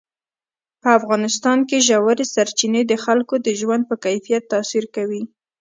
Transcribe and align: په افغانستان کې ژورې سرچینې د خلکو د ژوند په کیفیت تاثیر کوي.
په 0.81 0.89
افغانستان 0.99 1.59
کې 1.69 1.77
ژورې 1.87 2.25
سرچینې 2.33 2.81
د 2.87 2.93
خلکو 3.05 3.35
د 3.45 3.47
ژوند 3.59 3.83
په 3.89 3.95
کیفیت 4.05 4.43
تاثیر 4.53 4.85
کوي. 4.95 5.23